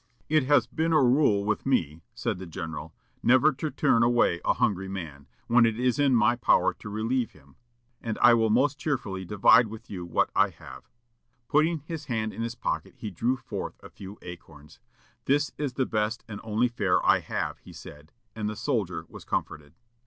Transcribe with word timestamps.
"It 0.29 0.45
has 0.47 0.65
been 0.65 0.93
a 0.93 1.03
rule 1.03 1.45
with 1.45 1.63
me," 1.63 2.01
said 2.15 2.39
the 2.39 2.47
general, 2.47 2.91
"never 3.21 3.51
to 3.53 3.69
turn 3.69 4.01
away 4.01 4.41
a 4.43 4.53
hungry 4.55 4.87
man, 4.87 5.27
when 5.45 5.63
it 5.63 5.79
is 5.79 5.99
in 5.99 6.15
my 6.15 6.35
power 6.35 6.73
to 6.73 6.89
relieve 6.89 7.33
him, 7.33 7.55
and 8.01 8.17
I 8.17 8.33
will 8.33 8.49
most 8.49 8.79
cheerfully 8.79 9.25
divide 9.25 9.67
with 9.67 9.91
you 9.91 10.03
what 10.03 10.31
I 10.35 10.49
have." 10.49 10.89
Putting 11.47 11.83
his 11.85 12.05
hand 12.05 12.33
in 12.33 12.41
his 12.41 12.55
pocket, 12.55 12.95
he 12.97 13.11
drew 13.11 13.37
forth 13.37 13.75
a 13.83 13.91
few 13.91 14.17
acorns. 14.23 14.79
"This 15.25 15.51
is 15.59 15.73
the 15.73 15.85
best 15.85 16.23
and 16.27 16.41
only 16.43 16.67
fare 16.67 17.05
I 17.05 17.19
have," 17.19 17.59
he 17.59 17.71
said, 17.71 18.11
and 18.35 18.49
the 18.49 18.55
soldier 18.55 19.05
was 19.07 19.23
comforted. 19.23 19.75